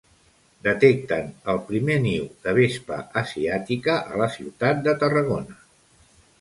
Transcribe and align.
Detecten 0.67 1.29
el 1.53 1.59
primer 1.67 1.99
niu 2.07 2.25
de 2.47 2.55
vespa 2.61 2.99
asiàtica 3.23 4.01
a 4.15 4.21
la 4.25 4.33
ciutat 4.39 4.85
de 4.89 4.99
Tarragona. 5.05 5.63